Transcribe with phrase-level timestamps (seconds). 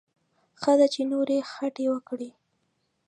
[0.61, 2.29] ښه ده چې نورې خټې وکړي.